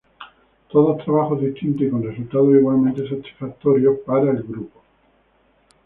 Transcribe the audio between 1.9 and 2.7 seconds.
con resultados